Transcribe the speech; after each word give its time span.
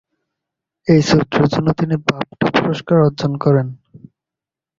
এই 0.87 1.01
চরিত্রের 1.09 1.47
জন্য 1.53 1.67
তিনি 1.79 1.95
বাফটা 2.07 2.47
পুরস্কার 2.55 2.97
অর্জন 2.99 3.31
করেন। 3.43 3.67